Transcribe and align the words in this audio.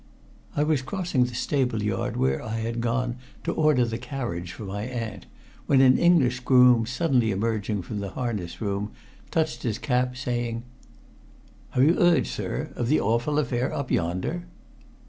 I 0.55 0.63
was 0.63 0.81
crossing 0.81 1.25
the 1.25 1.35
stable 1.35 1.83
yard 1.83 2.17
where 2.17 2.41
I 2.41 2.55
had 2.57 2.81
gone 2.81 3.17
to 3.43 3.53
order 3.53 3.85
the 3.85 3.99
carriage 3.99 4.51
for 4.51 4.63
my 4.63 4.81
aunt, 4.81 5.27
when 5.67 5.79
an 5.79 5.99
English 5.99 6.39
groom, 6.39 6.87
suddenly 6.87 7.29
emerging 7.29 7.83
from 7.83 7.99
the 7.99 8.09
harness 8.09 8.59
room, 8.61 8.93
touched 9.29 9.61
his 9.61 9.77
cap, 9.77 10.17
saying 10.17 10.63
"Have 11.77 11.83
you 11.83 11.99
'eard, 12.01 12.25
sir, 12.25 12.71
of 12.75 12.87
the 12.87 12.99
awful 12.99 13.37
affair 13.37 13.71
up 13.71 13.91
yonder?" 13.91 14.45